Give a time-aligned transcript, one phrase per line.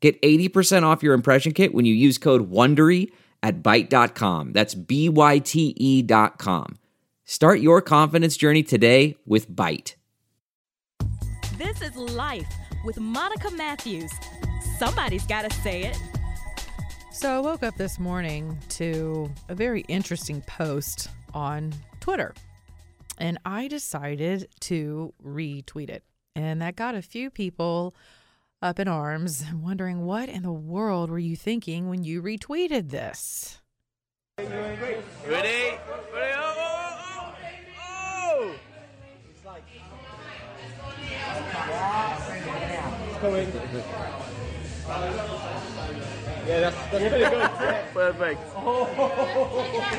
[0.00, 3.10] Get 80% off your impression kit when you use code WONDERY
[3.42, 4.52] at Byte.com.
[4.52, 6.78] That's B-Y-T-E dot com.
[7.24, 9.94] Start your confidence journey today with Byte.
[11.58, 12.48] This is Life
[12.84, 14.12] with Monica Matthews.
[14.78, 15.98] Somebody's got to say it.
[17.12, 22.32] So I woke up this morning to a very interesting post on Twitter.
[23.18, 26.04] And I decided to retweet it.
[26.36, 27.96] And that got a few people
[28.60, 33.60] up in arms, wondering what in the world were you thinking when you retweeted this?
[34.38, 34.98] Ready?
[35.26, 35.78] Ready?
[36.10, 37.34] Oh oh, oh,
[37.80, 38.54] oh, oh,
[46.46, 47.50] Yeah, that's, that's pretty good.
[47.92, 48.40] Perfect.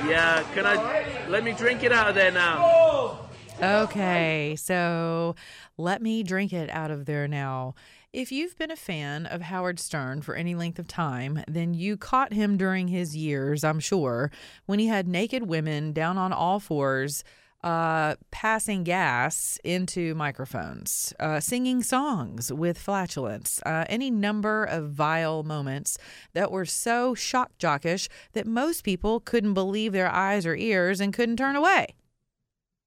[0.10, 3.20] Yeah, can I let me drink it out of there now?
[3.62, 5.36] Okay, so
[5.78, 7.76] let me drink it out of there now.
[8.12, 11.96] If you've been a fan of Howard Stern for any length of time, then you
[11.96, 14.32] caught him during his years, I'm sure,
[14.66, 17.24] when he had naked women down on all fours
[17.64, 25.44] uh, passing gas into microphones, uh, singing songs with flatulence, uh, any number of vile
[25.44, 25.96] moments
[26.34, 31.14] that were so shock jockish that most people couldn't believe their eyes or ears and
[31.14, 31.94] couldn't turn away.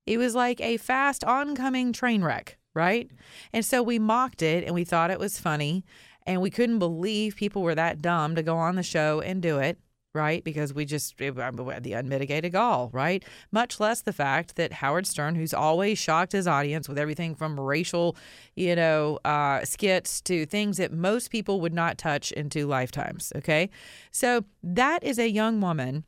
[0.05, 3.11] It was like a fast oncoming train wreck, right?
[3.53, 5.85] And so we mocked it and we thought it was funny
[6.27, 9.59] and we couldn't believe people were that dumb to go on the show and do
[9.59, 9.79] it
[10.15, 10.45] right?
[10.45, 13.25] Because we just, it, the unmitigated gall, right?
[13.51, 17.59] Much less the fact that Howard Stern, who's always shocked his audience with everything from
[17.59, 18.17] racial,
[18.55, 23.33] you know, uh, skits to things that most people would not touch in two lifetimes,
[23.37, 23.71] okay?
[24.11, 26.05] So that is a young woman.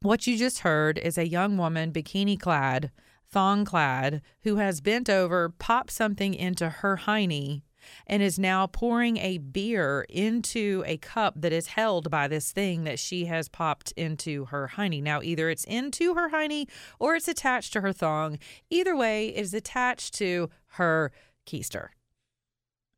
[0.00, 2.90] What you just heard is a young woman, bikini clad,
[3.30, 7.62] thong clad, who has bent over, popped something into her hiney
[8.06, 12.84] and is now pouring a beer into a cup that is held by this thing
[12.84, 15.02] that she has popped into her hiney.
[15.02, 18.38] Now, either it's into her hiney or it's attached to her thong.
[18.70, 21.12] Either way, it is attached to her
[21.46, 21.88] keister.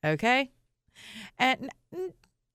[0.05, 0.50] Okay?
[1.39, 1.71] And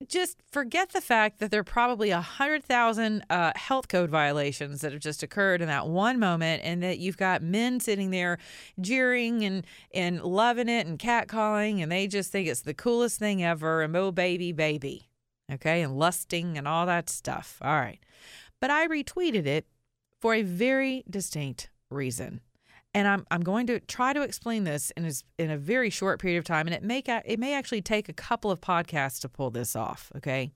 [0.08, 4.80] just forget the fact that there are probably a hundred thousand uh, health code violations
[4.80, 8.38] that have just occurred in that one moment, and that you've got men sitting there
[8.80, 13.42] jeering and and loving it and catcalling, and they just think it's the coolest thing
[13.42, 15.08] ever, and oh baby, baby,
[15.52, 17.58] okay, and lusting and all that stuff.
[17.62, 18.00] All right,
[18.60, 19.66] but I retweeted it
[20.20, 22.40] for a very distinct reason
[22.94, 26.20] and I'm I'm going to try to explain this in a, in a very short
[26.20, 29.28] period of time, and it may it may actually take a couple of podcasts to
[29.28, 30.12] pull this off.
[30.16, 30.52] Okay.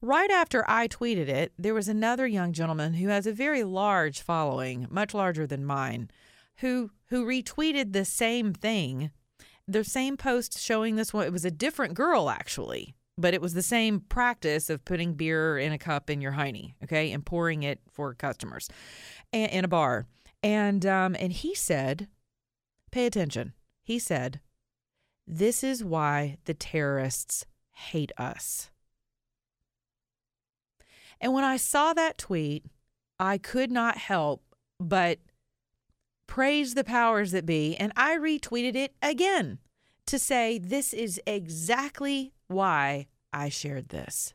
[0.00, 4.20] Right after I tweeted it, there was another young gentleman who has a very large
[4.20, 6.10] following, much larger than mine,
[6.56, 9.10] who who retweeted the same thing,
[9.68, 11.26] the same post showing this one.
[11.26, 15.58] It was a different girl actually, but it was the same practice of putting beer
[15.58, 18.68] in a cup in your hiney, okay, and pouring it for customers,
[19.32, 20.06] in a bar.
[20.42, 22.08] And um, and he said,
[22.90, 23.52] pay attention.
[23.82, 24.40] He said,
[25.26, 28.70] this is why the terrorists hate us.
[31.20, 32.66] And when I saw that tweet,
[33.20, 34.42] I could not help
[34.80, 35.20] but
[36.26, 37.76] praise the powers that be.
[37.76, 39.58] And I retweeted it again
[40.06, 44.34] to say, this is exactly why I shared this.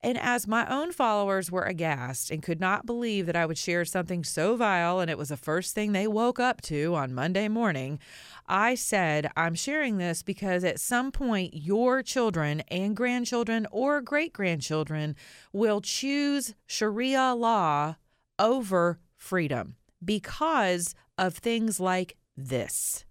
[0.00, 3.84] And as my own followers were aghast and could not believe that I would share
[3.84, 7.48] something so vile and it was the first thing they woke up to on Monday
[7.48, 7.98] morning,
[8.46, 14.32] I said, I'm sharing this because at some point your children and grandchildren or great
[14.32, 15.16] grandchildren
[15.52, 17.96] will choose Sharia law
[18.38, 19.74] over freedom
[20.04, 23.04] because of things like this.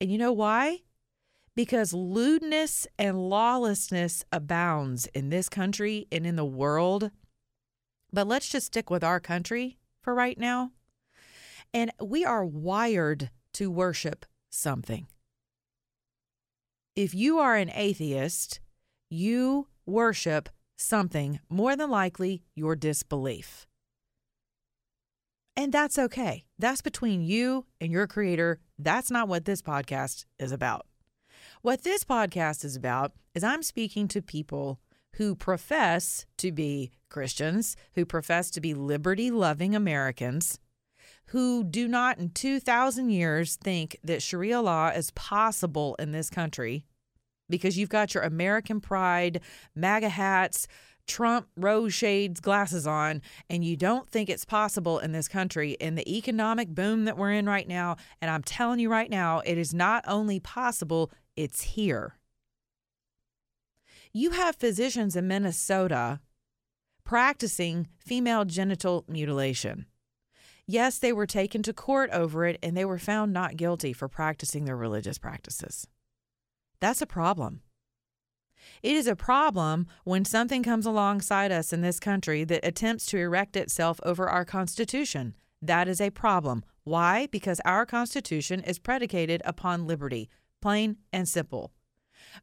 [0.00, 0.80] And you know why?
[1.56, 7.10] Because lewdness and lawlessness abounds in this country and in the world.
[8.12, 10.70] But let's just stick with our country for right now.
[11.72, 15.06] And we are wired to worship something.
[16.96, 18.60] If you are an atheist,
[19.08, 23.66] you worship something, more than likely your disbelief.
[25.56, 26.44] And that's okay.
[26.58, 28.60] That's between you and your creator.
[28.78, 30.86] That's not what this podcast is about.
[31.62, 34.80] What this podcast is about is I'm speaking to people
[35.16, 40.58] who profess to be Christians, who profess to be liberty loving Americans,
[41.26, 46.86] who do not in 2,000 years think that Sharia law is possible in this country
[47.50, 49.42] because you've got your American pride,
[49.74, 50.66] MAGA hats,
[51.06, 53.20] Trump rose shades glasses on,
[53.50, 57.32] and you don't think it's possible in this country in the economic boom that we're
[57.32, 57.96] in right now.
[58.22, 61.10] And I'm telling you right now, it is not only possible,
[61.40, 62.16] it's here.
[64.12, 66.20] You have physicians in Minnesota
[67.02, 69.86] practicing female genital mutilation.
[70.66, 74.06] Yes, they were taken to court over it and they were found not guilty for
[74.06, 75.86] practicing their religious practices.
[76.78, 77.62] That's a problem.
[78.82, 83.18] It is a problem when something comes alongside us in this country that attempts to
[83.18, 85.34] erect itself over our Constitution.
[85.62, 86.64] That is a problem.
[86.84, 87.28] Why?
[87.30, 90.28] Because our Constitution is predicated upon liberty,
[90.60, 91.72] plain and simple.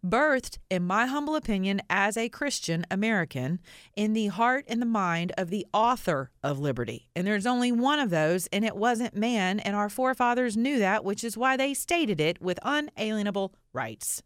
[0.06, 3.60] Birthed, in my humble opinion, as a Christian American,
[3.96, 7.10] in the heart and the mind of the author of liberty.
[7.16, 11.06] And there's only one of those, and it wasn't man, and our forefathers knew that,
[11.06, 14.24] which is why they stated it with unalienable rights.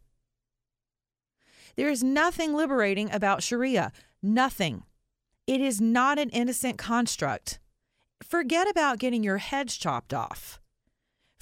[1.76, 3.92] There is nothing liberating about Sharia.
[4.22, 4.82] Nothing.
[5.46, 7.58] It is not an innocent construct.
[8.22, 10.60] Forget about getting your heads chopped off.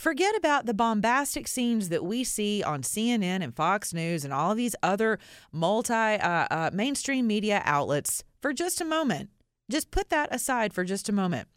[0.01, 4.55] Forget about the bombastic scenes that we see on CNN and Fox News and all
[4.55, 5.19] these other
[5.53, 9.29] multi uh, uh, mainstream media outlets for just a moment.
[9.71, 11.49] Just put that aside for just a moment.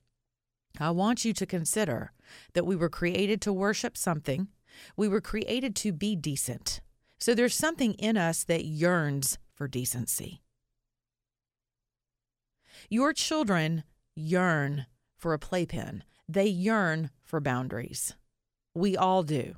[0.78, 2.12] I want you to consider
[2.54, 4.50] that we were created to worship something,
[4.98, 6.82] we were created to be decent.
[7.20, 10.42] So there's something in us that yearns for decency.
[12.90, 13.86] Your children
[14.18, 14.88] yearn
[15.18, 18.16] for a playpen, they yearn for boundaries.
[18.76, 19.56] We all do.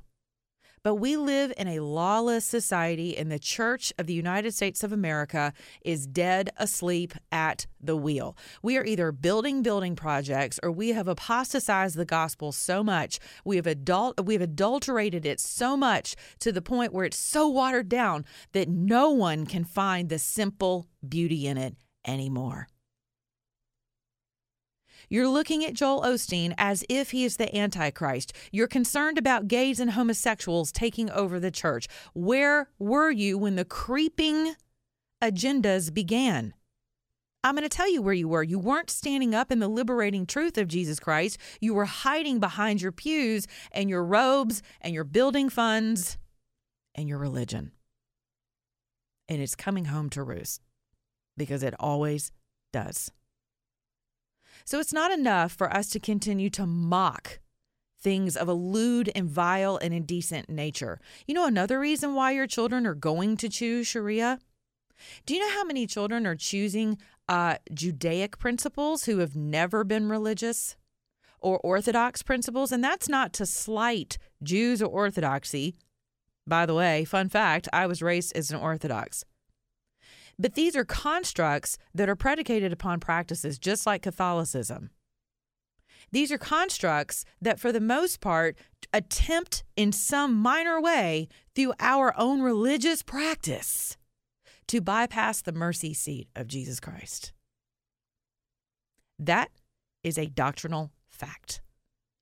[0.86, 4.92] But we live in a lawless society, and the Church of the United States of
[4.92, 5.52] America
[5.84, 8.36] is dead asleep at the wheel.
[8.62, 13.56] We are either building building projects or we have apostatized the gospel so much, we
[13.56, 17.88] have adult we have adulterated it so much to the point where it's so watered
[17.88, 21.74] down that no one can find the simple beauty in it
[22.06, 22.68] anymore.
[25.08, 28.32] You're looking at Joel Osteen as if he is the Antichrist.
[28.50, 31.86] You're concerned about gays and homosexuals taking over the church.
[32.14, 34.54] Where were you when the creeping
[35.22, 36.54] agendas began?
[37.44, 38.42] I'm going to tell you where you were.
[38.42, 41.38] You weren't standing up in the liberating truth of Jesus Christ.
[41.60, 46.18] You were hiding behind your pews and your robes and your building funds
[46.96, 47.70] and your religion.
[49.28, 50.60] And it's coming home to roost
[51.36, 52.32] because it always
[52.72, 53.12] does.
[54.64, 57.40] So it's not enough for us to continue to mock
[57.98, 61.00] things of a lewd and vile and indecent nature.
[61.26, 64.38] You know, another reason why your children are going to choose Sharia?
[65.24, 66.98] Do you know how many children are choosing
[67.28, 70.76] uh, Judaic principles who have never been religious
[71.40, 72.72] or Orthodox principles?
[72.72, 75.76] And that's not to slight Jews or Orthodoxy.
[76.46, 79.24] By the way, fun fact I was raised as an Orthodox.
[80.38, 84.90] But these are constructs that are predicated upon practices, just like Catholicism.
[86.12, 88.56] These are constructs that, for the most part,
[88.92, 93.96] attempt in some minor way through our own religious practice
[94.68, 97.32] to bypass the mercy seat of Jesus Christ.
[99.18, 99.50] That
[100.04, 101.62] is a doctrinal fact.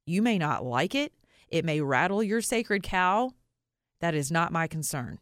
[0.07, 1.13] You may not like it,
[1.49, 3.33] it may rattle your sacred cow.
[4.01, 5.19] That is not my concern.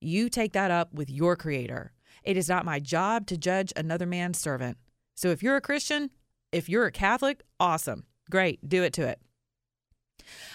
[0.00, 1.92] You take that up with your creator.
[2.22, 4.78] It is not my job to judge another man's servant.
[5.14, 6.10] So if you're a Christian,
[6.52, 8.04] if you're a Catholic, awesome.
[8.30, 9.20] Great, do it to it.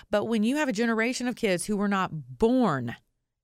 [0.09, 2.95] But when you have a generation of kids who were not born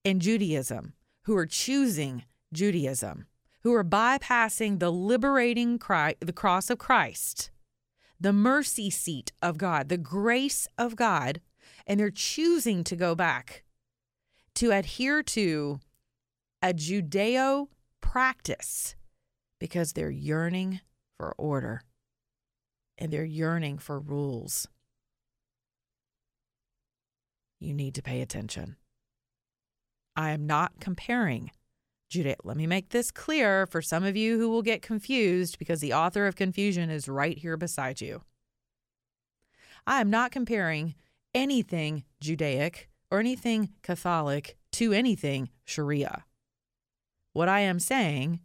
[0.04, 0.94] in Judaism,
[1.24, 3.26] who are choosing Judaism,
[3.64, 7.52] who are bypassing the liberating cry, the cross of Christ,
[8.20, 11.42] the mercy seat of God, the grace of God,
[11.88, 13.64] and they're choosing to go back
[14.56, 15.80] to adhere to
[16.62, 17.68] a Judeo
[18.02, 18.96] practice
[19.60, 20.82] because they're yearning
[21.18, 21.82] for order
[22.98, 24.68] and they're yearning for rules.
[27.60, 28.76] You need to pay attention.
[30.16, 31.52] I am not comparing
[32.12, 32.36] Judeo.
[32.44, 35.94] Let me make this clear for some of you who will get confused because the
[35.94, 38.24] author of confusion is right here beside you.
[39.88, 40.96] I am not comparing
[41.34, 46.26] anything Judaic or anything Catholic to anything Sharia.
[47.34, 48.40] What I am saying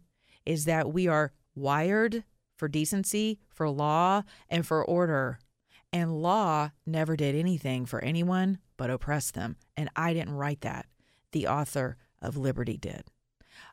[0.45, 2.23] is that we are wired
[2.55, 5.39] for decency, for law, and for order.
[5.93, 9.57] And law never did anything for anyone but oppress them.
[9.75, 10.85] And I didn't write that.
[11.31, 13.05] The author of Liberty did.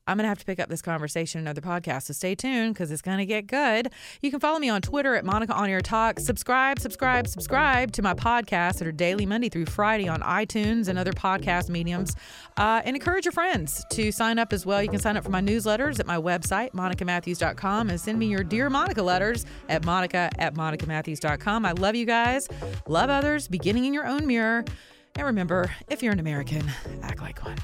[0.06, 2.02] I'm going to have to pick up this conversation in another podcast.
[2.04, 3.90] So stay tuned because it's going to get good.
[4.20, 6.20] You can follow me on Twitter at Monica On Air Talk.
[6.20, 10.98] Subscribe, subscribe, subscribe to my podcasts that are daily Monday through Friday on iTunes and
[10.98, 12.14] other podcast mediums.
[12.56, 14.82] Uh, and encourage your friends to sign up as well.
[14.82, 18.44] You can sign up for my newsletters at my website, monicamatthews.com, and send me your
[18.44, 21.64] Dear Monica letters at monica at monicamatthews.com.
[21.64, 22.48] I love you guys.
[22.86, 24.64] Love others, beginning in your own mirror.
[25.16, 26.70] And remember, if you're an American,
[27.02, 27.56] act like one.